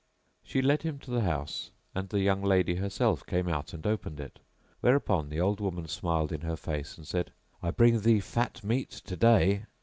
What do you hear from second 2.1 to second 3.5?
young lady herself came